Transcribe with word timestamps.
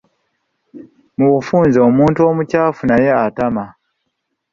Mu 1.17 1.27
bufunze 1.33 1.77
omuntu 1.89 2.19
omucaafu 2.29 2.81
naye 2.89 3.09
atama. 3.25 3.65